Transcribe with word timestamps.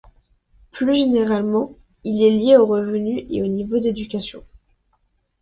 Plus 0.71 0.95
généralement, 0.95 1.77
il 2.03 2.23
est 2.25 2.31
lié 2.31 2.57
au 2.57 2.65
revenu 2.65 3.23
et 3.29 3.43
au 3.43 3.45
niveau 3.45 3.77
d’éducation. 3.79 4.43